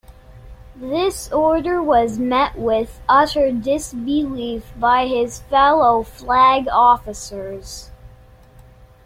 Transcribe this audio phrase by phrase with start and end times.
[0.75, 7.91] This order was met with utter disbelief by his fellow flag officers.